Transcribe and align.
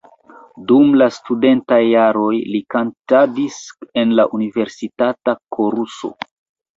Dum 0.69 0.93
la 0.99 1.07
studentaj 1.17 1.77
jaroj 1.87 2.31
li 2.53 2.61
kantadis 2.75 3.57
en 4.05 4.15
la 4.21 4.25
universitata 4.39 5.37
koruso. 5.59 6.11